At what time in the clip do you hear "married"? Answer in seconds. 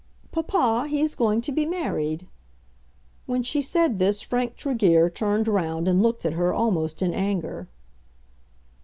1.63-2.25